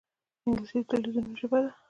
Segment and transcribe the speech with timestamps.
[0.45, 1.71] انګلیسي د تلویزونونو ژبه ده